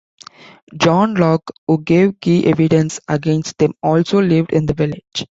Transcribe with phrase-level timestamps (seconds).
[0.77, 5.27] John Lock who gave key evidence against them also lived in the village.